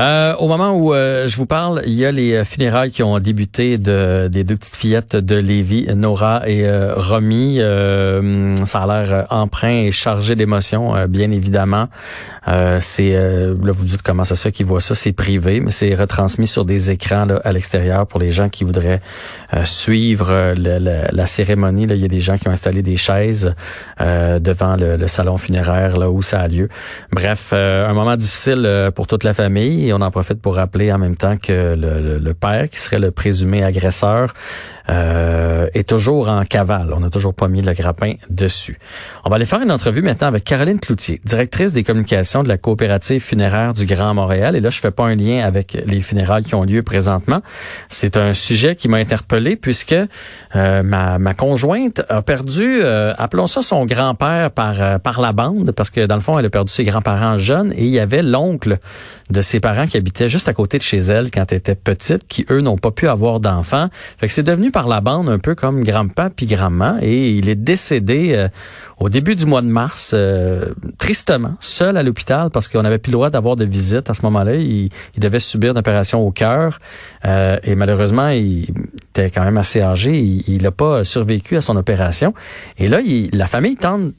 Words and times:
Euh, 0.00 0.34
au 0.36 0.48
moment 0.48 0.70
où 0.70 0.94
euh, 0.94 1.28
je 1.28 1.36
vous 1.36 1.44
parle, 1.44 1.82
il 1.84 1.92
y 1.92 2.06
a 2.06 2.12
les 2.12 2.42
funérailles 2.46 2.90
qui 2.90 3.02
ont 3.02 3.18
débuté 3.18 3.76
de, 3.76 4.28
des 4.32 4.44
deux 4.44 4.56
petites 4.56 4.76
fillettes 4.76 5.14
de 5.14 5.36
Lévi, 5.36 5.86
Nora 5.94 6.42
et 6.46 6.66
euh, 6.66 6.94
Romy. 6.96 7.58
ça 8.64 8.82
a 8.82 8.86
l'air 8.86 9.26
emprunt 9.28 9.68
et 9.68 9.92
chargé 9.92 10.36
d'émotions, 10.36 10.94
bien 11.06 11.30
évidemment. 11.30 11.88
c'est 12.78 13.12
là 13.12 13.72
vous 13.72 13.84
dites 13.84 14.02
comment 14.02 14.24
ça 14.24 14.36
se 14.36 14.44
fait 14.44 14.52
qu'ils 14.52 14.66
voient 14.66 14.80
ça, 14.80 14.94
c'est 14.94 15.12
privé, 15.12 15.60
mais 15.60 15.70
c'est 15.70 15.94
retransmis 15.94 16.46
sur 16.46 16.64
des 16.64 16.90
écrans 16.90 17.26
là, 17.26 17.40
à 17.44 17.52
l'extérieur 17.52 18.06
pour 18.06 18.20
les 18.20 18.32
gens 18.32 18.48
qui 18.48 18.64
voudraient 18.64 19.00
suivre 19.64 20.54
la 20.54 21.26
cérémonie. 21.26 21.86
Là, 21.86 21.94
il 21.94 22.00
y 22.00 22.04
a 22.04 22.08
des 22.08 22.20
gens 22.20 22.38
qui 22.38 22.48
ont 22.48 22.52
installé 22.52 22.82
des 22.82 22.96
chaises 22.96 23.54
devant 23.98 24.76
le, 24.76 24.96
le, 24.96 25.08
salon 25.08 25.36
funéraire 25.36 25.98
là 25.98 26.10
où 26.10 26.22
ça 26.22 26.40
a 26.40 26.48
lieu. 26.48 26.68
Bref, 27.12 27.52
un 27.52 27.92
moment 27.92 28.16
difficile 28.16 28.90
pour 28.94 29.06
toute 29.06 29.24
la 29.24 29.34
famille 29.34 29.89
et 29.90 29.92
on 29.92 30.00
en 30.00 30.10
profite 30.10 30.40
pour 30.40 30.54
rappeler 30.54 30.92
en 30.92 30.98
même 30.98 31.16
temps 31.16 31.36
que 31.36 31.74
le, 31.74 32.18
le 32.18 32.34
père, 32.34 32.70
qui 32.70 32.78
serait 32.78 32.98
le 32.98 33.10
présumé 33.10 33.62
agresseur, 33.62 34.32
euh, 34.90 35.68
est 35.74 35.88
toujours 35.88 36.28
en 36.28 36.44
cavale. 36.44 36.92
On 36.94 37.00
n'a 37.00 37.10
toujours 37.10 37.32
pas 37.32 37.46
mis 37.46 37.62
le 37.62 37.72
grappin 37.72 38.14
dessus. 38.28 38.78
On 39.24 39.30
va 39.30 39.36
aller 39.36 39.44
faire 39.44 39.62
une 39.62 39.70
entrevue 39.70 40.02
maintenant 40.02 40.26
avec 40.26 40.42
Caroline 40.42 40.80
Cloutier, 40.80 41.20
directrice 41.24 41.72
des 41.72 41.84
communications 41.84 42.42
de 42.42 42.48
la 42.48 42.58
coopérative 42.58 43.20
funéraire 43.20 43.72
du 43.72 43.86
Grand 43.86 44.14
Montréal. 44.14 44.56
Et 44.56 44.60
là, 44.60 44.70
je 44.70 44.80
fais 44.80 44.90
pas 44.90 45.04
un 45.04 45.14
lien 45.14 45.44
avec 45.44 45.78
les 45.86 46.02
funérailles 46.02 46.42
qui 46.42 46.56
ont 46.56 46.64
lieu 46.64 46.82
présentement. 46.82 47.40
C'est 47.88 48.16
un 48.16 48.32
sujet 48.32 48.74
qui 48.74 48.88
m'a 48.88 48.96
interpellé 48.96 49.54
puisque 49.54 49.94
euh, 50.56 50.82
ma, 50.82 51.18
ma, 51.18 51.34
conjointe 51.34 52.02
a 52.08 52.22
perdu, 52.22 52.80
euh, 52.82 53.14
appelons 53.16 53.46
ça 53.46 53.62
son 53.62 53.86
grand-père 53.86 54.50
par, 54.50 54.98
par 55.00 55.20
la 55.20 55.32
bande, 55.32 55.70
parce 55.72 55.90
que 55.90 56.04
dans 56.06 56.16
le 56.16 56.20
fond, 56.20 56.38
elle 56.38 56.46
a 56.46 56.50
perdu 56.50 56.72
ses 56.72 56.84
grands-parents 56.84 57.38
jeunes 57.38 57.72
et 57.76 57.84
il 57.84 57.90
y 57.90 58.00
avait 58.00 58.22
l'oncle 58.22 58.78
de 59.30 59.40
ses 59.40 59.60
parents 59.60 59.86
qui 59.86 59.96
habitait 59.96 60.28
juste 60.28 60.48
à 60.48 60.52
côté 60.52 60.78
de 60.78 60.82
chez 60.82 60.98
elle 60.98 61.30
quand 61.30 61.52
elle 61.52 61.58
était 61.58 61.76
petite, 61.76 62.26
qui 62.26 62.44
eux 62.50 62.60
n'ont 62.60 62.78
pas 62.78 62.90
pu 62.90 63.06
avoir 63.08 63.38
d'enfants. 63.38 63.88
Fait 64.18 64.26
que 64.26 64.32
c'est 64.32 64.42
devenu 64.42 64.70
par 64.70 64.79
la 64.88 65.00
bande 65.00 65.28
un 65.28 65.38
peu 65.38 65.54
comme 65.54 65.82
grand-papa 65.82 66.30
puis 66.30 66.48
et 67.02 67.30
il 67.30 67.48
est 67.48 67.54
décédé 67.54 68.32
euh, 68.34 68.48
au 68.98 69.08
début 69.08 69.34
du 69.34 69.46
mois 69.46 69.62
de 69.62 69.66
mars, 69.66 70.12
euh, 70.14 70.74
tristement, 70.98 71.54
seul 71.58 71.96
à 71.96 72.02
l'hôpital 72.02 72.50
parce 72.50 72.68
qu'on 72.68 72.82
n'avait 72.82 72.98
plus 72.98 73.10
le 73.10 73.14
droit 73.14 73.30
d'avoir 73.30 73.56
de 73.56 73.64
visite 73.64 74.10
à 74.10 74.14
ce 74.14 74.22
moment-là. 74.22 74.56
Il, 74.56 74.90
devait 75.16 75.40
subir 75.40 75.72
une 75.72 75.78
opération 75.78 76.26
au 76.26 76.30
cœur 76.30 76.78
euh, 77.24 77.58
et 77.62 77.74
malheureusement, 77.74 78.28
il 78.28 78.68
était 79.10 79.30
quand 79.30 79.44
même 79.44 79.58
assez 79.58 79.80
âgé. 79.80 80.18
Il 80.18 80.62
n'a 80.62 80.70
pas 80.70 81.04
survécu 81.04 81.56
à 81.56 81.60
son 81.60 81.76
opération. 81.76 82.34
Et 82.78 82.88
là, 82.88 83.00
il, 83.00 83.30
la 83.32 83.46
famille 83.46 83.76
tente 83.76 84.12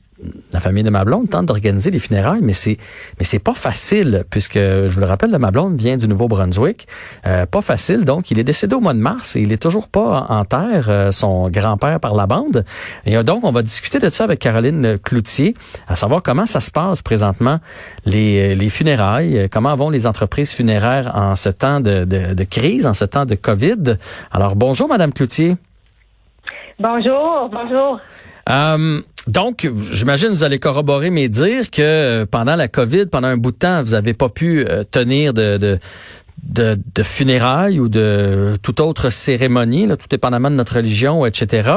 la 0.52 0.60
famille 0.60 0.84
de 0.84 0.90
ma 0.90 1.06
blonde 1.06 1.30
tente 1.30 1.46
d'organiser 1.46 1.92
les 1.92 2.00
funérailles, 2.00 2.42
mais 2.42 2.54
c'est 2.54 2.78
mais 3.20 3.24
c'est 3.24 3.40
pas 3.40 3.54
facile 3.54 4.24
puisque 4.30 4.60
je 4.60 4.88
vous 4.90 5.00
le 5.00 5.06
rappelle, 5.06 5.38
ma 5.38 5.52
vient 5.52 5.98
du 5.98 6.08
Nouveau-Brunswick, 6.08 6.88
euh, 7.26 7.46
pas 7.46 7.62
facile. 7.62 8.06
Donc, 8.06 8.32
il 8.32 8.40
est 8.40 8.44
décédé 8.44 8.76
au 8.76 8.80
mois 8.80 8.94
de 8.94 9.00
mars 9.00 9.36
et 9.36 9.42
il 9.42 9.52
est 9.52 9.62
toujours 9.62 9.88
pas 9.88 10.26
en 10.30 10.46
terre, 10.46 10.86
euh, 10.88 11.12
son 11.12 11.50
grand-père 11.50 12.00
par 12.00 12.16
la 12.16 12.26
bande. 12.26 12.66
Et 13.06 13.18
euh, 13.18 13.24
donc, 13.24 13.44
on 13.44 13.52
va 13.52 13.62
discuter 13.62 14.00
de 14.00 14.10
ça 14.10 14.24
avec 14.24 14.40
Caroline 14.40 14.98
Cloutier, 14.98 15.54
à 15.88 15.96
savoir 15.96 16.24
comment 16.24 16.46
ça 16.46 16.60
se 16.60 16.72
passe 16.72 17.02
présentement 17.02 17.60
les, 18.06 18.56
les 18.56 18.70
funérailles, 18.70 19.48
comment 19.52 19.76
vont 19.76 19.90
les 19.90 20.08
entreprises 20.08 20.52
funéraires 20.52 21.12
en 21.16 21.36
ce 21.36 21.50
temps 21.50 21.80
de, 21.80 22.06
de, 22.06 22.34
de 22.34 22.44
crise, 22.44 22.88
en 22.88 22.94
ce 22.94 23.06
temps 23.06 23.26
de 23.26 23.36
Covid. 23.36 23.98
Alors, 24.32 24.56
bonjour, 24.56 24.88
Madame 24.88 25.14
Cloutier. 25.14 25.58
Bonjour, 26.80 27.50
bonjour. 27.52 28.00
Euh, 28.52 29.02
donc, 29.28 29.68
j'imagine 29.92 30.30
vous 30.30 30.44
allez 30.44 30.60
corroborer 30.60 31.10
mes 31.10 31.30
dires 31.30 31.70
que 31.72 32.26
pendant 32.26 32.56
la 32.56 32.68
COVID, 32.68 33.06
pendant 33.06 33.28
un 33.28 33.38
bout 33.38 33.52
de 33.52 33.58
temps, 33.58 33.84
vous 33.84 33.92
n'avez 33.92 34.14
pas 34.14 34.30
pu 34.30 34.66
euh, 34.68 34.84
tenir 34.84 35.34
de, 35.34 35.58
de, 35.58 35.80
de, 36.44 37.04
funérailles 37.04 37.80
ou 37.80 37.88
de 37.88 38.58
toute 38.64 38.80
autre 38.80 39.12
cérémonie, 39.12 39.86
là, 39.86 39.96
tout 39.96 40.08
dépendamment 40.10 40.50
de 40.50 40.56
notre 40.56 40.76
religion, 40.76 41.26
etc. 41.26 41.72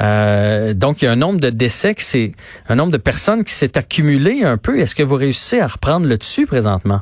Euh, 0.00 0.74
donc, 0.74 1.02
il 1.02 1.06
y 1.06 1.08
a 1.08 1.12
un 1.12 1.16
nombre 1.16 1.40
de 1.40 1.50
décès, 1.50 1.94
c'est 1.96 2.32
un 2.68 2.74
nombre 2.74 2.92
de 2.92 2.98
personnes 2.98 3.42
qui 3.42 3.54
s'est 3.54 3.78
accumulé 3.78 4.44
un 4.44 4.58
peu. 4.58 4.78
Est-ce 4.78 4.94
que 4.94 5.02
vous 5.02 5.16
réussissez 5.16 5.60
à 5.60 5.66
reprendre 5.66 6.06
le 6.06 6.18
dessus 6.18 6.46
présentement? 6.46 7.00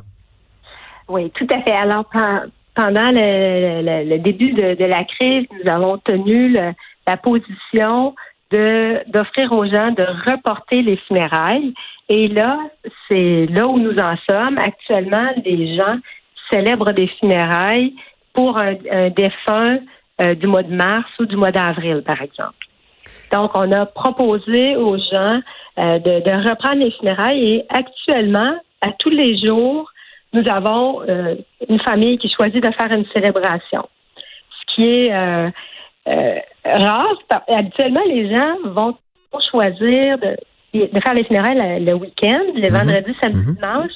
Oui, 1.09 1.31
tout 1.35 1.47
à 1.53 1.61
fait. 1.61 1.75
Alors, 1.75 2.05
pendant 2.75 3.11
le, 3.11 4.17
début 4.19 4.53
de, 4.53 4.85
la 4.85 5.03
crise, 5.03 5.45
nous 5.51 5.69
avons 5.69 5.97
tenu 5.97 6.53
la 6.53 7.17
position 7.17 8.15
d'offrir 8.51 9.51
aux 9.51 9.65
gens 9.65 9.91
de 9.91 10.05
reporter 10.29 10.81
les 10.81 10.97
funérailles. 10.97 11.73
Et 12.09 12.27
là, 12.27 12.59
c'est 13.09 13.45
là 13.47 13.67
où 13.67 13.79
nous 13.79 13.97
en 13.97 14.15
sommes. 14.29 14.57
Actuellement, 14.57 15.31
les 15.45 15.75
gens 15.75 15.97
célèbrent 16.51 16.91
des 16.91 17.07
funérailles 17.07 17.93
pour 18.33 18.57
un, 18.57 18.75
défunt 19.09 19.79
euh, 20.21 20.33
du 20.35 20.47
mois 20.47 20.63
de 20.63 20.73
mars 20.73 21.09
ou 21.19 21.25
du 21.25 21.35
mois 21.35 21.51
d'avril, 21.51 22.03
par 22.05 22.21
exemple. 22.21 22.67
Donc, 23.31 23.51
on 23.57 23.71
a 23.71 23.85
proposé 23.85 24.75
aux 24.75 24.97
gens 24.97 25.39
euh, 25.79 25.99
de, 25.99 26.49
reprendre 26.49 26.83
les 26.83 26.91
funérailles 26.91 27.53
et 27.53 27.65
actuellement, 27.69 28.55
à 28.81 28.91
tous 28.99 29.09
les 29.09 29.37
jours, 29.37 29.89
nous 30.33 30.43
avons 30.49 31.01
euh, 31.07 31.35
une 31.69 31.79
famille 31.79 32.17
qui 32.17 32.29
choisit 32.29 32.63
de 32.63 32.71
faire 32.71 32.91
une 32.91 33.05
célébration. 33.13 33.87
Ce 34.49 34.75
qui 34.75 34.89
est 34.89 35.11
euh, 36.07 36.39
rare. 36.65 37.15
Habituellement, 37.47 38.01
les 38.07 38.29
gens 38.29 38.55
vont 38.65 38.97
choisir 39.49 40.17
de, 40.17 40.37
faire 40.73 41.13
les 41.13 41.23
funérailles 41.25 41.83
le, 41.83 41.93
week-end, 41.93 42.41
le 42.55 42.69
mhm. 42.69 42.75
vendredi, 42.75 43.13
samedi, 43.19 43.39
mhm. 43.39 43.55
dimanche. 43.55 43.91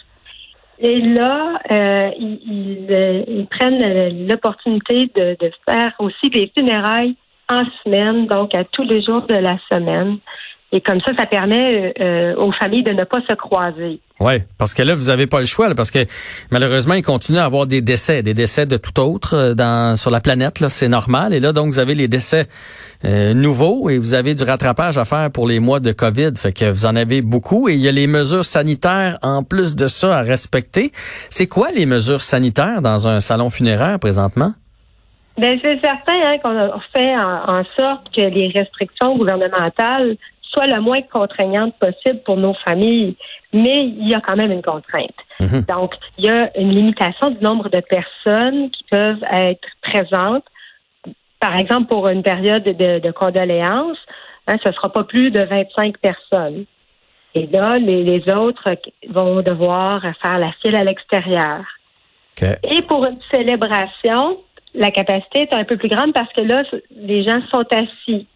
Et 0.79 0.99
là, 0.99 1.59
euh, 1.71 2.11
ils, 2.19 2.87
euh, 2.89 3.23
ils, 3.27 3.47
prennent 3.47 4.27
l'opportunité 4.27 5.09
de, 5.15 5.37
de, 5.39 5.51
faire 5.67 5.93
aussi 5.99 6.29
des 6.29 6.51
funérailles 6.57 7.15
en 7.49 7.63
semaine, 7.83 8.27
donc 8.27 8.53
à 8.53 8.65
tous 8.65 8.83
les 8.83 9.01
jours 9.01 9.21
de 9.21 9.35
la 9.35 9.57
semaine. 9.69 10.17
Et 10.71 10.81
comme 10.81 10.99
ça, 11.01 11.13
ça 11.17 11.25
permet 11.25 11.93
euh, 12.01 12.35
aux 12.35 12.51
familles 12.51 12.83
de 12.83 12.91
ne 12.91 13.03
pas 13.03 13.19
se 13.29 13.33
croiser. 13.35 14.01
Oui, 14.19 14.33
parce 14.57 14.73
que 14.73 14.81
là, 14.81 14.95
vous 14.95 15.05
n'avez 15.05 15.27
pas 15.27 15.39
le 15.39 15.45
choix, 15.45 15.73
parce 15.75 15.91
que 15.91 15.99
malheureusement, 16.51 16.95
il 16.95 17.03
continue 17.03 17.37
à 17.37 17.45
avoir 17.45 17.67
des 17.67 17.81
décès, 17.81 18.23
des 18.23 18.33
décès 18.33 18.65
de 18.65 18.77
tout 18.77 18.99
autre 18.99 19.35
euh, 19.35 19.53
dans, 19.53 19.95
sur 19.95 20.09
la 20.09 20.21
planète. 20.21 20.59
Là, 20.59 20.69
c'est 20.69 20.87
normal. 20.87 21.33
Et 21.33 21.39
là, 21.39 21.53
donc, 21.53 21.67
vous 21.67 21.79
avez 21.79 21.95
les 21.95 22.07
décès 22.07 22.47
euh, 23.05 23.33
nouveaux 23.33 23.89
et 23.89 23.97
vous 23.97 24.15
avez 24.15 24.33
du 24.33 24.43
rattrapage 24.43 24.97
à 24.97 25.05
faire 25.05 25.29
pour 25.31 25.47
les 25.47 25.59
mois 25.59 25.79
de 25.79 25.91
COVID. 25.91 26.31
Fait 26.35 26.51
que 26.51 26.65
vous 26.65 26.85
en 26.85 26.95
avez 26.95 27.21
beaucoup 27.21 27.69
et 27.69 27.73
il 27.73 27.79
y 27.79 27.87
a 27.87 27.91
les 27.91 28.07
mesures 28.07 28.45
sanitaires 28.45 29.17
en 29.21 29.43
plus 29.43 29.75
de 29.75 29.87
ça 29.87 30.17
à 30.17 30.21
respecter. 30.21 30.91
C'est 31.29 31.47
quoi 31.47 31.69
les 31.75 31.85
mesures 31.85 32.21
sanitaires 32.21 32.81
dans 32.81 33.07
un 33.07 33.19
salon 33.19 33.49
funéraire 33.49 33.99
présentement? 33.99 34.53
Ben, 35.37 35.59
c'est 35.61 35.79
certain 35.81 36.13
hein, 36.13 36.37
qu'on 36.41 36.57
a 36.57 36.79
fait 36.95 37.13
en 37.13 37.63
sorte 37.77 38.09
que 38.15 38.21
les 38.21 38.47
restrictions 38.55 39.17
gouvernementales 39.17 40.15
soit 40.55 40.67
le 40.67 40.81
moins 40.81 41.01
contraignante 41.01 41.75
possible 41.79 42.21
pour 42.25 42.37
nos 42.37 42.53
familles, 42.67 43.15
mais 43.53 43.85
il 43.85 44.09
y 44.09 44.13
a 44.13 44.21
quand 44.21 44.35
même 44.35 44.51
une 44.51 44.61
contrainte. 44.61 45.15
Mhm. 45.39 45.65
Donc, 45.67 45.93
il 46.17 46.25
y 46.25 46.29
a 46.29 46.57
une 46.57 46.73
limitation 46.73 47.31
du 47.31 47.43
nombre 47.43 47.69
de 47.69 47.81
personnes 47.81 48.69
qui 48.71 48.83
peuvent 48.89 49.23
être 49.31 49.67
présentes. 49.81 50.45
Par 51.39 51.57
exemple, 51.57 51.87
pour 51.87 52.07
une 52.07 52.23
période 52.23 52.63
de, 52.63 53.11
condoléances, 53.11 53.97
hein, 54.47 54.55
ce 54.63 54.69
ne 54.69 54.73
sera 54.73 54.89
pas 54.89 55.03
plus 55.03 55.31
de 55.31 55.41
25 55.41 55.97
personnes. 55.97 56.65
Et 57.35 57.47
là, 57.47 57.77
les, 57.77 58.23
autres 58.31 58.77
vont 59.09 59.41
devoir 59.41 60.01
faire 60.21 60.39
la 60.39 60.53
file 60.61 60.77
à 60.77 60.83
l'extérieur. 60.85 61.63
Et 62.41 62.81
pour 62.83 63.05
une 63.05 63.19
célébration, 63.31 64.37
la 64.73 64.91
capacité 64.91 65.41
est 65.41 65.53
un 65.53 65.65
peu 65.65 65.77
plus 65.77 65.89
grande 65.89 66.13
parce 66.13 66.31
que 66.33 66.41
là, 66.41 66.63
les 66.95 67.23
gens 67.23 67.41
sont 67.53 67.65
assis. 67.71 68.27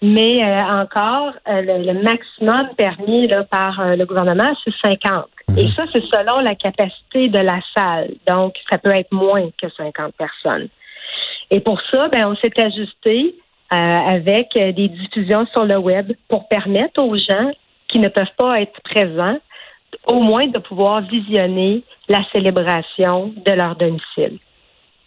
Mais 0.00 0.40
euh, 0.40 0.62
encore, 0.62 1.32
euh, 1.48 1.60
le, 1.60 1.92
maximum 2.02 2.68
permis 2.76 3.26
là, 3.26 3.42
par 3.44 3.80
euh, 3.80 3.96
le 3.96 4.06
gouvernement, 4.06 4.54
c'est 4.64 4.74
50. 4.84 5.26
Et 5.56 5.64
mhm. 5.64 5.72
ça, 5.72 5.84
c'est 5.92 6.04
selon 6.04 6.40
la 6.40 6.54
capacité 6.54 7.28
de 7.28 7.38
la 7.38 7.58
salle. 7.76 8.10
Donc, 8.28 8.54
ça 8.70 8.78
peut 8.78 8.94
être 8.94 9.10
moins 9.10 9.48
que 9.60 9.68
50 9.68 10.14
personnes. 10.14 10.68
Et 11.50 11.60
pour 11.60 11.80
ça, 11.92 12.08
ben, 12.08 12.28
on 12.28 12.36
s'est 12.36 12.60
ajusté 12.60 13.34
avec 13.70 14.48
des 14.54 14.88
diffusions 14.88 15.46
sur 15.52 15.66
le 15.66 15.76
web 15.76 16.12
pour 16.28 16.48
permettre 16.48 17.02
aux 17.02 17.16
gens 17.16 17.50
qui 17.88 17.98
ne 17.98 18.08
peuvent 18.08 18.34
pas 18.38 18.62
être 18.62 18.80
présents, 18.82 19.38
au 20.06 20.20
moins 20.20 20.46
de 20.46 20.58
pouvoir 20.58 21.02
visionner 21.02 21.82
la 22.08 22.20
célébration 22.34 23.34
de 23.44 23.52
leur 23.52 23.76
domicile. 23.76 24.38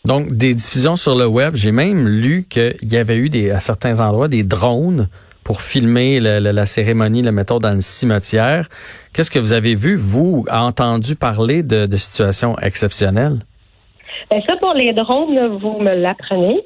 Donc, 0.06 0.31
des 0.31 0.56
diffusions 0.56 0.95
sur 0.95 1.15
le 1.15 1.27
web. 1.27 1.56
J'ai 1.56 1.71
même 1.71 2.07
lu 2.07 2.45
qu'il 2.50 2.75
y 2.83 2.98
avait 2.98 3.18
eu 3.18 3.30
des, 3.30 3.51
à 3.51 3.59
certains 3.59 4.00
endroits 4.00 4.27
des 4.27 4.44
drones 4.44 5.07
pour 5.44 5.62
filmer 5.62 6.19
la, 6.19 6.65
cérémonie, 6.65 7.21
la 7.21 7.31
méthode 7.31 7.63
dans 7.63 7.74
le 7.74 7.81
cimetière. 7.81 8.68
Qu'est-ce 9.13 9.31
que 9.31 9.39
vous 9.39 9.53
avez 9.53 9.75
vu, 9.75 9.95
vous, 9.95 10.45
entendu 10.51 11.15
parler 11.15 11.63
de, 11.63 11.98
situations 11.98 12.57
exceptionnelles? 12.59 13.39
Ben 14.30 14.42
ça, 14.48 14.56
pour 14.57 14.74
les 14.74 14.94
drones, 14.94 15.57
vous 15.57 15.80
me 15.80 15.94
l'apprenez. 15.95 16.62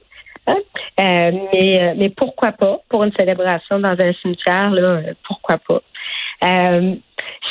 Hein? 0.47 0.57
Euh, 0.99 1.31
mais, 1.53 1.81
euh, 1.81 1.93
mais 1.97 2.09
pourquoi 2.09 2.51
pas? 2.51 2.79
Pour 2.89 3.03
une 3.03 3.11
célébration 3.17 3.79
dans 3.79 3.95
un 3.97 4.13
cimetière, 4.21 4.69
là, 4.69 5.01
pourquoi 5.27 5.57
pas? 5.57 5.81
Euh, 6.43 6.95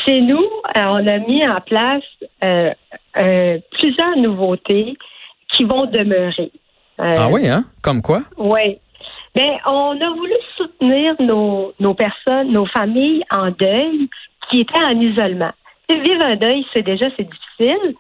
chez 0.05 0.21
nous, 0.21 0.45
euh, 0.77 0.83
on 0.91 1.07
a 1.07 1.19
mis 1.19 1.47
en 1.47 1.61
place 1.61 2.05
euh, 2.43 3.59
plusieurs 3.73 4.17
nouveautés 4.17 4.97
qui 5.57 5.65
vont 5.65 5.87
demeurer. 5.87 6.51
ah 6.99 7.29
oui, 7.31 7.49
hein? 7.49 7.65
Comme 7.83 8.03
quoi? 8.03 8.21
Oui. 8.37 8.79
Ben, 9.35 9.51
on 9.67 10.01
a 10.01 10.11
voulu 10.11 10.35
soutenir 10.57 11.15
nos, 11.19 11.73
nos 11.81 11.95
personnes, 11.95 12.53
nos 12.53 12.67
familles 12.67 13.25
en 13.33 13.51
deuil 13.51 14.09
qui 14.49 14.61
étaient 14.61 14.85
en 14.85 15.01
isolement. 15.01 15.51
vivre 15.89 16.23
un 16.23 16.37
deuil, 16.37 16.65
c'est 16.73 16.83
déjà 16.83 17.07
c'est 17.17 17.29
difficile. 17.29 17.95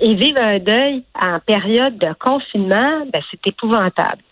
Et, 0.00 0.14
vivre 0.14 0.40
un 0.40 0.58
deuil 0.60 1.02
en 1.20 1.40
période 1.40 1.98
de 1.98 2.14
confinement, 2.20 3.04
ben, 3.12 3.20
c'est 3.30 3.44
épouvantable. 3.46 4.22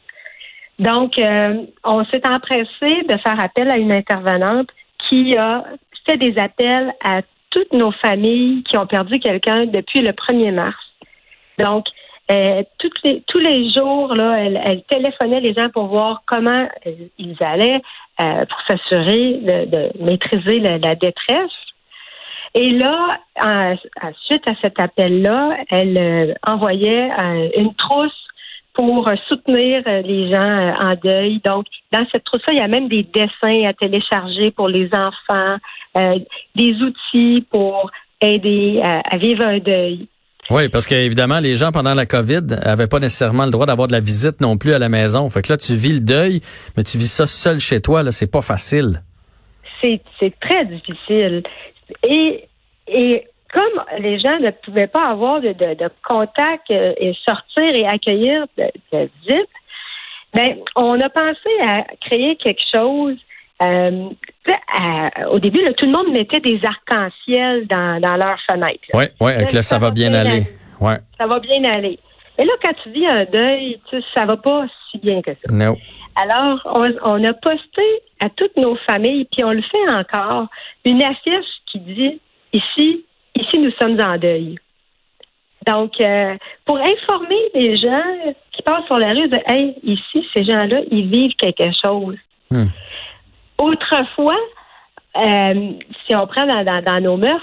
Donc, 0.79 1.19
euh, 1.19 1.62
on 1.85 2.05
s'est 2.05 2.27
empressé 2.29 3.03
de 3.09 3.17
faire 3.19 3.43
appel 3.43 3.71
à 3.71 3.77
une 3.77 3.93
intervenante 3.93 4.69
qui 5.09 5.37
a 5.37 5.65
fait 6.06 6.17
des 6.17 6.38
appels 6.38 6.93
à 7.03 7.23
toutes 7.50 7.73
nos 7.73 7.91
familles 7.91 8.62
qui 8.65 8.79
ont 8.79 8.87
perdu 8.87 9.19
quelqu'un 9.19 9.67
depuis 9.67 10.00
le 10.00 10.12
1er 10.12 10.53
mars. 10.53 10.77
Donc, 11.59 11.87
euh, 12.28 12.64
toutes 12.78 13.00
les, 13.05 13.23
tous 13.28 13.38
les 13.38 13.70
jours, 13.70 14.12
là, 14.14 14.37
elle, 14.40 14.61
elle, 14.64 14.82
téléphonait 14.82 15.40
les 15.40 15.55
gens 15.55 15.69
pour 15.70 15.87
voir 15.87 16.23
comment 16.26 16.69
euh, 16.87 16.90
ils 17.19 17.37
allaient 17.40 17.81
euh, 18.20 18.44
pour 18.46 18.61
s'assurer 18.67 19.34
de, 19.67 20.02
maîtriser 20.02 20.58
la, 20.58 20.96
détresse. 20.96 21.52
Et 22.55 22.70
là, 22.70 23.19
suite 24.26 24.49
à 24.49 24.55
cet 24.61 24.81
appel-là, 24.81 25.58
elle 25.70 26.37
envoyait 26.46 27.11
une 27.55 27.75
trousse 27.75 28.26
pour 28.73 29.11
soutenir 29.28 29.82
les 29.87 30.32
gens 30.32 30.75
en 30.81 30.94
deuil. 30.94 31.40
Donc, 31.44 31.67
dans 31.93 32.06
cette 32.11 32.25
trousse-là, 32.25 32.55
il 32.55 32.58
y 32.58 32.62
a 32.62 32.69
même 32.69 32.88
des 32.88 33.02
dessins 33.02 33.69
à 33.69 33.75
télécharger 33.75 34.50
pour 34.52 34.69
les 34.69 34.88
enfants, 34.94 35.58
des 36.55 36.73
outils 36.81 37.46
pour 37.50 37.90
aider 38.23 38.81
à 38.82 39.19
vivre 39.19 39.44
un 39.44 39.58
deuil. 39.58 40.08
Oui, 40.51 40.69
parce 40.69 40.87
qu'évidemment, 40.87 41.41
les 41.41 41.57
gens 41.57 41.73
pendant 41.73 41.95
la 41.95 42.07
COVID 42.07 42.59
avaient 42.63 42.87
pas 42.87 43.01
nécessairement 43.01 43.47
le 43.47 43.51
droit 43.51 43.67
d'avoir 43.67 43.89
de 43.89 43.93
la 43.93 44.01
visite 44.01 44.41
non 44.41 44.57
plus 44.57 44.75
à 44.75 44.79
la 44.79 44.89
maison. 44.89 45.29
Fait 45.29 45.43
que 45.43 45.53
là, 45.53 45.57
tu 45.57 45.75
vis 45.75 45.95
le 45.95 46.01
deuil, 46.01 46.41
mais 46.77 46.85
tu 46.85 46.99
vis 46.99 47.11
ça 47.11 47.27
seul 47.27 47.59
chez 47.59 47.81
toi, 47.81 48.03
là, 48.03 48.13
c'est 48.13 48.31
pas 48.31 48.43
facile. 48.43 49.03
C'est, 49.83 50.01
très 50.41 50.65
difficile. 50.65 51.43
Et, 52.03 52.49
et 52.89 53.25
comme 53.53 53.85
les 54.01 54.19
gens 54.19 54.39
ne 54.41 54.51
pouvaient 54.51 54.87
pas 54.89 55.09
avoir 55.09 55.41
de, 55.41 55.55
contact 56.09 56.71
euh, 56.71 56.93
et 56.97 57.13
sortir 57.25 57.75
et 57.75 57.87
accueillir 57.87 58.47
de, 58.59 58.65
de 58.93 59.11
visite, 59.23 59.51
ben, 60.35 60.57
on 60.75 61.01
a 61.01 61.09
pensé 61.09 61.51
à 61.63 61.85
créer 62.01 62.37
quelque 62.37 62.63
chose 62.75 63.17
euh, 63.62 64.08
au 65.31 65.38
début, 65.38 65.61
tout 65.75 65.87
le 65.87 65.93
monde 65.93 66.08
mettait 66.12 66.41
des 66.41 66.61
arcs-en-ciel 66.64 67.67
dans, 67.67 68.00
dans 68.00 68.17
leurs 68.17 68.38
fenêtres. 68.50 68.88
Oui, 68.93 69.05
ouais, 69.20 69.35
avec 69.35 69.53
là, 69.53 69.62
ça, 69.62 69.79
va 69.79 69.91
bien 69.91 70.12
aller. 70.12 70.44
Ouais. 70.81 70.99
Ça 71.19 71.26
va 71.26 71.38
bien 71.41 71.64
aller. 71.64 71.99
Et 72.38 72.44
là, 72.44 72.53
quand 72.62 72.73
tu 72.82 72.91
vis 72.91 73.06
un 73.06 73.25
deuil, 73.25 73.81
tu 73.88 73.97
ça 74.14 74.26
va 74.26 74.37
pas 74.37 74.67
si 74.91 74.99
bien 74.99 75.23
que 75.23 75.31
ça. 75.31 75.50
Non. 75.53 75.76
Alors, 76.17 76.61
on, 76.64 76.87
on, 77.03 77.25
a 77.25 77.32
posté 77.32 77.82
à 78.20 78.29
toutes 78.31 78.56
nos 78.56 78.76
familles, 78.88 79.26
puis 79.32 79.44
on 79.44 79.53
le 79.53 79.62
fait 79.62 79.91
encore, 79.91 80.47
une 80.85 81.02
affiche 81.02 81.47
qui 81.70 81.79
dit 81.81 82.20
ici, 82.52 83.05
ici 83.35 83.59
nous 83.59 83.70
sommes 83.81 84.00
en 84.00 84.17
deuil. 84.19 84.56
Donc, 85.67 85.93
euh, 86.00 86.37
pour 86.64 86.79
informer 86.79 87.50
les 87.55 87.76
gens 87.76 88.02
qui 88.52 88.62
passent 88.62 88.87
sur 88.87 88.99
la 88.99 89.12
rue 89.12 89.29
de 89.29 89.38
Hey, 89.47 89.75
ici, 89.82 90.26
ces 90.35 90.44
gens-là, 90.44 90.81
ils 90.91 91.11
vivent 91.11 91.35
quelque 91.37 91.70
chose. 91.85 92.17
Hmm. 92.50 92.67
Autrefois, 93.58 94.37
euh, 95.17 95.73
si 96.06 96.14
on 96.14 96.26
prend 96.26 96.47
dans, 96.47 97.03
nos 97.03 97.17
mœurs, 97.17 97.41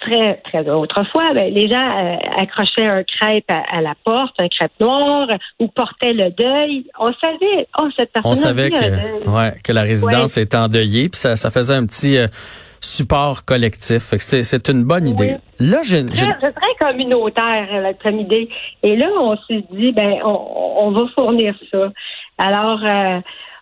très, 0.00 0.36
très 0.44 0.68
autrefois, 0.68 1.34
ben, 1.34 1.52
les 1.52 1.68
gens 1.68 1.78
euh, 1.78 2.16
accrochaient 2.36 2.86
un 2.86 3.02
crêpe 3.02 3.48
à, 3.48 3.80
la 3.80 3.94
porte, 4.04 4.34
un 4.38 4.48
crêpe 4.48 4.72
noir, 4.80 5.28
ou 5.58 5.68
portaient 5.68 6.12
le 6.12 6.30
deuil. 6.30 6.86
On 6.98 7.12
savait, 7.14 7.66
oh, 7.78 7.88
cette 7.98 8.12
personne 8.12 8.30
On 8.30 8.34
savait 8.34 8.70
que, 8.70 9.28
ouais, 9.28 9.54
que 9.64 9.72
la 9.72 9.82
résidence 9.82 10.36
était 10.36 10.56
endeuillée, 10.56 11.08
puis 11.08 11.18
ça, 11.18 11.36
ça 11.36 11.50
faisait 11.50 11.74
un 11.74 11.86
petit 11.86 12.16
euh, 12.16 12.28
support 12.80 13.44
collectif. 13.44 14.14
C'est 14.18 14.68
une 14.68 14.84
bonne 14.84 15.08
idée. 15.08 15.36
Là, 15.58 15.78
j'ai, 15.82 16.04
c'est 16.12 16.26
très 16.26 16.74
communautaire 16.78 17.66
la 17.82 17.92
comme 17.94 18.20
idée. 18.20 18.48
Et 18.84 18.96
là, 18.96 19.08
on 19.18 19.36
s'est 19.48 19.64
dit, 19.72 19.90
ben, 19.90 20.20
on, 20.24 20.74
on 20.78 20.90
va 20.92 21.00
fournir 21.16 21.56
ça. 21.72 21.88
Alors, 22.38 22.78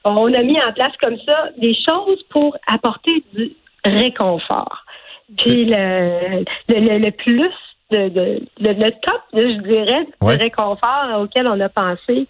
on 0.07 0.33
a 0.33 0.43
mis 0.43 0.61
en 0.61 0.73
place 0.73 0.93
comme 1.03 1.19
ça 1.27 1.49
des 1.59 1.75
choses 1.75 2.23
pour 2.31 2.57
apporter 2.67 3.25
du 3.35 3.53
réconfort. 3.85 4.85
Puis 5.37 5.65
le, 5.65 6.45
le, 6.69 6.99
le, 6.99 7.11
plus 7.11 7.51
de, 7.91 8.09
de, 8.09 8.41
le, 8.61 8.91
top, 8.91 9.23
je 9.33 9.61
dirais, 9.63 10.07
de 10.23 10.43
réconfort 10.43 11.21
auquel 11.21 11.49
on 11.49 11.59
a 11.61 11.69
pensé, 11.69 12.27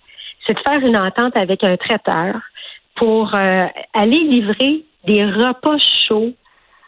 c'est 0.47 0.55
de 0.55 0.61
faire 0.67 0.81
une 0.81 0.97
entente 0.97 1.39
avec 1.39 1.63
un 1.65 1.77
traiteur 1.77 2.37
pour 2.97 3.35
euh, 3.35 3.67
aller 3.93 4.21
livrer 4.21 4.85
des 5.05 5.25
repas 5.25 5.77
chauds 6.09 6.33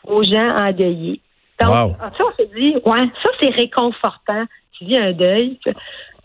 aux 0.06 0.22
gens 0.22 0.56
endeuillés. 0.56 1.20
Donc, 1.60 1.96
ça, 1.98 2.24
on 2.24 2.36
s'est 2.38 2.50
dit, 2.56 2.74
ouais, 2.86 3.10
ça, 3.22 3.30
c'est 3.40 3.50
réconfortant. 3.50 4.44
Tu 4.72 4.84
dis 4.84 4.96
un 4.96 5.12
deuil 5.12 5.58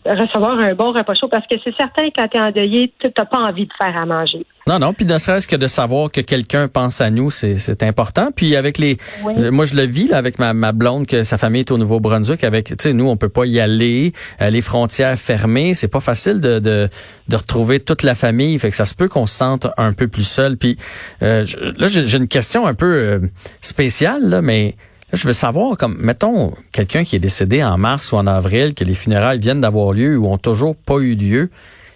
recevoir 0.06 0.58
un 0.58 0.74
bon 0.74 0.92
repas 0.92 1.14
chaud 1.14 1.28
parce 1.28 1.46
que 1.46 1.56
c'est 1.62 1.74
certain 1.76 2.08
quand 2.16 2.28
tu 2.28 2.38
es 2.38 2.40
endeuillé, 2.40 2.92
tu 2.98 3.08
n'as 3.16 3.24
pas 3.24 3.38
envie 3.38 3.66
de 3.66 3.72
faire 3.78 3.96
à 3.96 4.04
manger. 4.06 4.44
Non, 4.66 4.78
non, 4.78 4.94
puis 4.94 5.04
ne 5.04 5.18
serait-ce 5.18 5.46
que 5.46 5.56
de 5.56 5.66
savoir 5.66 6.10
que 6.10 6.22
quelqu'un 6.22 6.68
pense 6.68 7.02
à 7.02 7.10
nous, 7.10 7.30
c'est 7.30 7.82
important. 7.82 8.30
Puis 8.34 8.56
avec 8.56 8.78
les, 8.78 8.96
euh, 9.26 9.50
moi 9.50 9.66
je 9.66 9.74
le 9.74 9.82
vis 9.82 10.08
là, 10.08 10.16
avec 10.16 10.38
ma, 10.38 10.54
ma 10.54 10.72
blonde 10.72 11.06
que 11.06 11.22
sa 11.22 11.36
famille 11.36 11.60
est 11.60 11.70
au 11.70 11.76
Nouveau-Brunswick. 11.76 12.44
Avec, 12.44 12.68
tu 12.68 12.76
sais, 12.78 12.92
nous 12.94 13.08
on 13.08 13.16
peut 13.16 13.28
pas 13.28 13.44
y 13.44 13.60
aller, 13.60 14.12
euh, 14.40 14.48
les 14.48 14.62
frontières 14.62 15.18
fermées, 15.18 15.74
c'est 15.74 15.88
pas 15.88 16.00
facile 16.00 16.40
de, 16.40 16.58
de, 16.60 16.88
de 17.28 17.36
retrouver 17.36 17.80
toute 17.80 18.02
la 18.02 18.14
famille. 18.14 18.58
Fait 18.58 18.70
que 18.70 18.76
ça 18.76 18.86
se 18.86 18.94
peut 18.94 19.08
qu'on 19.08 19.26
se 19.26 19.34
sente 19.34 19.66
un 19.76 19.92
peu 19.92 20.08
plus 20.08 20.24
seul. 20.26 20.56
Puis 20.56 20.78
euh, 21.22 21.44
là 21.76 21.86
j'ai 21.88 22.16
une 22.16 22.28
question 22.28 22.66
un 22.66 22.74
peu 22.74 23.20
spéciale 23.60 24.28
là, 24.28 24.40
mais 24.40 24.76
je 25.14 25.26
veux 25.26 25.32
savoir, 25.32 25.76
comme, 25.76 25.96
mettons, 25.98 26.52
quelqu'un 26.72 27.04
qui 27.04 27.16
est 27.16 27.20
décédé 27.20 27.62
en 27.62 27.78
mars 27.78 28.12
ou 28.12 28.16
en 28.16 28.26
avril, 28.26 28.74
que 28.74 28.84
les 28.84 28.94
funérailles 28.94 29.38
viennent 29.38 29.60
d'avoir 29.60 29.92
lieu 29.92 30.16
ou 30.16 30.26
ont 30.26 30.38
toujours 30.38 30.76
pas 30.76 30.98
eu 30.98 31.14
lieu, 31.14 31.50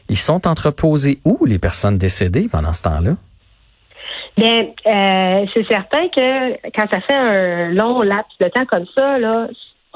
ils 0.09 0.17
sont 0.17 0.47
entreposés 0.47 1.19
où, 1.25 1.45
les 1.45 1.59
personnes 1.59 1.99
décédées 1.99 2.49
pendant 2.51 2.73
ce 2.73 2.83
temps-là? 2.83 3.13
Bien, 4.37 4.59
euh, 4.87 5.47
c'est 5.55 5.67
certain 5.69 6.09
que 6.09 6.71
quand 6.71 6.87
ça 6.91 7.01
fait 7.01 7.15
un 7.15 7.71
long 7.71 8.03
laps 8.03 8.39
de 8.41 8.49
temps 8.49 8.65
comme 8.67 8.87
ça, 8.97 9.19
là, 9.19 9.49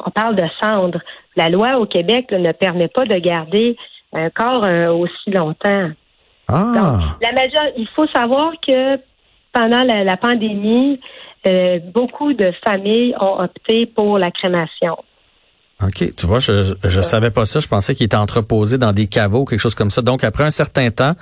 on 0.04 0.10
parle 0.10 0.36
de 0.36 0.44
cendres. 0.60 1.00
La 1.36 1.48
loi 1.48 1.78
au 1.78 1.86
Québec 1.86 2.30
ne 2.32 2.52
permet 2.52 2.88
pas 2.88 3.04
de 3.04 3.16
garder 3.16 3.76
un 4.12 4.30
corps 4.30 4.64
euh, 4.64 4.92
aussi 4.92 5.30
longtemps. 5.30 5.90
Ah. 6.48 6.98
la 7.22 7.32
majeure, 7.32 7.72
il 7.78 7.86
faut 7.94 8.06
savoir 8.08 8.52
que 8.66 8.96
pendant 9.52 9.84
la 9.84 10.16
pandémie, 10.16 10.98
euh, 11.46 11.78
beaucoup 11.92 12.32
de 12.32 12.52
familles 12.64 13.14
ont 13.20 13.40
opté 13.40 13.86
pour 13.86 14.18
la 14.18 14.30
crémation. 14.30 14.96
OK. 15.82 16.14
Tu 16.16 16.26
vois, 16.26 16.38
je, 16.38 16.74
je, 16.84 17.00
savais 17.00 17.30
pas 17.30 17.44
ça. 17.44 17.58
Je 17.58 17.66
pensais 17.66 17.94
qu'il 17.94 18.06
était 18.06 18.16
entreposé 18.16 18.78
dans 18.78 18.92
des 18.92 19.08
caveaux, 19.08 19.44
quelque 19.44 19.60
chose 19.60 19.74
comme 19.74 19.90
ça. 19.90 20.00
Donc, 20.02 20.22
après 20.22 20.44
un 20.44 20.50
certain 20.50 20.90
temps, 20.90 21.12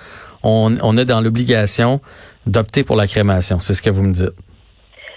on, 0.43 0.77
on 0.83 0.97
est 0.97 1.07
dans 1.07 1.23
l'obligation 1.23 2.01
d'opter 2.47 2.85
pour 2.85 2.97
la 2.97 3.07
crémation. 3.07 3.61
C'est 3.61 3.73
ce 3.73 3.81
que 3.81 3.91
vous 3.91 4.03
me 4.03 4.13
dites. 4.13 4.35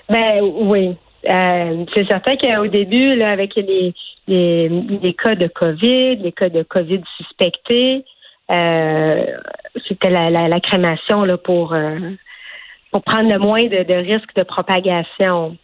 Ben 0.10 0.42
oui. 0.42 0.96
Euh, 1.30 1.86
c'est 1.96 2.08
certain 2.08 2.36
qu'au 2.36 2.68
début, 2.68 3.16
là, 3.16 3.32
avec 3.32 3.56
les, 3.56 3.94
les, 4.28 4.70
les, 4.70 5.14
cas 5.14 5.36
de 5.36 5.48
COVID, 5.48 6.18
les 6.18 6.32
cas 6.32 6.50
de 6.50 6.64
COVID 6.64 7.02
suspectés, 7.18 8.04
euh, 8.52 9.26
c'était 9.88 10.10
la, 10.10 10.30
la, 10.30 10.50
la, 10.50 10.60
crémation 10.60 11.24
là, 11.24 11.38
pour 11.38 11.74
euh, 11.74 11.98
pour 12.94 13.04
prendre 13.04 13.30
le 13.30 13.40
moins 13.40 13.64
de, 13.64 13.84
de 13.84 13.94
risques 13.94 14.36
de 14.38 14.44
propagation. 14.44 15.58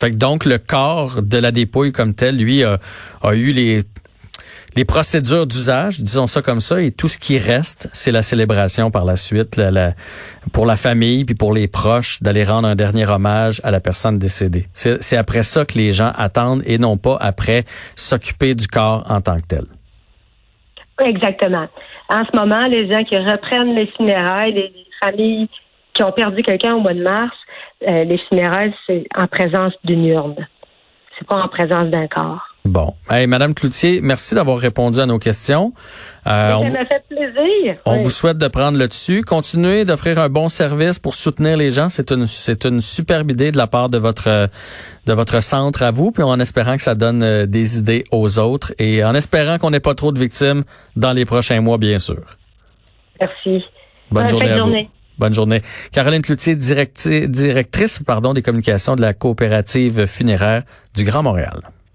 Fait 0.00 0.10
que 0.10 0.16
donc 0.16 0.44
le 0.44 0.58
corps 0.58 1.22
de 1.22 1.38
la 1.38 1.50
dépouille 1.50 1.90
comme 1.90 2.14
tel, 2.14 2.36
lui, 2.36 2.62
a, 2.62 2.78
a 3.22 3.34
eu 3.34 3.52
les 3.52 3.82
les 4.76 4.84
procédures 4.84 5.46
d'usage, 5.46 6.00
disons 6.00 6.26
ça 6.26 6.42
comme 6.42 6.60
ça, 6.60 6.82
et 6.82 6.90
tout 6.90 7.08
ce 7.08 7.18
qui 7.18 7.38
reste, 7.38 7.88
c'est 7.94 8.12
la 8.12 8.20
célébration 8.20 8.90
par 8.90 9.06
la 9.06 9.16
suite, 9.16 9.56
la, 9.56 9.94
pour 10.52 10.66
la 10.66 10.76
famille 10.76 11.24
puis 11.24 11.34
pour 11.34 11.54
les 11.54 11.66
proches, 11.66 12.22
d'aller 12.22 12.44
rendre 12.44 12.68
un 12.68 12.74
dernier 12.74 13.08
hommage 13.08 13.62
à 13.64 13.70
la 13.70 13.80
personne 13.80 14.18
décédée. 14.18 14.66
C'est 14.72 15.16
après 15.16 15.44
ça 15.44 15.64
que 15.64 15.78
les 15.78 15.92
gens 15.92 16.12
attendent 16.14 16.62
et 16.66 16.76
non 16.76 16.98
pas 16.98 17.16
après 17.20 17.64
s'occuper 17.94 18.54
du 18.54 18.66
corps 18.66 19.04
en 19.08 19.22
tant 19.22 19.40
que 19.40 19.46
tel. 19.48 19.64
Exactement. 21.02 21.66
En 22.10 22.22
ce 22.30 22.36
moment, 22.36 22.66
les 22.66 22.92
gens 22.92 23.02
qui 23.04 23.16
reprennent 23.16 23.74
les 23.74 23.86
funérailles, 23.96 24.52
les 24.52 24.72
familles 25.02 25.48
qui 25.96 26.02
ont 26.02 26.12
perdu 26.12 26.42
quelqu'un 26.42 26.74
au 26.74 26.80
mois 26.80 26.94
de 26.94 27.02
mars, 27.02 27.34
euh, 27.86 28.04
les 28.04 28.18
funérailles, 28.28 28.74
c'est 28.86 29.06
en 29.16 29.26
présence 29.26 29.72
d'une 29.84 30.04
urne. 30.04 30.46
C'est 31.18 31.26
pas 31.26 31.36
en 31.36 31.48
présence 31.48 31.88
d'un 31.88 32.06
corps. 32.06 32.46
Bon. 32.66 32.94
Hey, 33.08 33.26
Madame 33.26 33.54
Cloutier, 33.54 34.00
merci 34.02 34.34
d'avoir 34.34 34.58
répondu 34.58 35.00
à 35.00 35.06
nos 35.06 35.18
questions. 35.18 35.72
Euh, 36.26 36.50
ça 36.50 36.58
m'a 36.58 36.84
fait 36.84 37.04
plaisir. 37.08 37.76
On 37.86 37.96
vous 37.96 38.10
souhaite 38.10 38.38
de 38.38 38.48
prendre 38.48 38.76
le 38.76 38.88
dessus. 38.88 39.22
Continuez 39.22 39.84
d'offrir 39.84 40.18
un 40.18 40.28
bon 40.28 40.48
service 40.48 40.98
pour 40.98 41.14
soutenir 41.14 41.56
les 41.56 41.70
gens. 41.70 41.88
C'est 41.88 42.10
une, 42.10 42.26
c'est 42.26 42.66
une 42.66 42.80
superbe 42.80 43.30
idée 43.30 43.52
de 43.52 43.56
la 43.56 43.68
part 43.68 43.88
de 43.88 43.98
votre, 43.98 44.48
de 45.06 45.12
votre 45.12 45.42
centre 45.42 45.84
à 45.84 45.92
vous. 45.92 46.10
Puis 46.10 46.24
en 46.24 46.40
espérant 46.40 46.76
que 46.76 46.82
ça 46.82 46.96
donne 46.96 47.22
euh, 47.22 47.46
des 47.46 47.78
idées 47.78 48.04
aux 48.10 48.38
autres 48.40 48.74
et 48.78 49.04
en 49.04 49.14
espérant 49.14 49.58
qu'on 49.58 49.70
n'ait 49.70 49.80
pas 49.80 49.94
trop 49.94 50.10
de 50.10 50.18
victimes 50.18 50.64
dans 50.96 51.12
les 51.12 51.24
prochains 51.24 51.60
mois, 51.60 51.78
bien 51.78 52.00
sûr. 52.00 52.24
Merci. 53.20 53.64
Bonne 54.10 54.28
journée 54.28 54.50
à 54.50 54.64
vous. 54.64 54.74
Bonne 55.18 55.34
journée. 55.34 55.62
Caroline 55.92 56.22
Cloutier, 56.22 56.56
directrice 56.56 58.02
des 58.34 58.42
communications 58.42 58.96
de 58.96 59.00
la 59.00 59.14
coopérative 59.14 60.06
funéraire 60.06 60.62
du 60.94 61.04
Grand 61.04 61.22
Montréal. 61.22 61.60